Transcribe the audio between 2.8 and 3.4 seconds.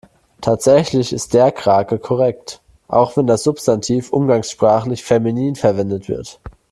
auch wenn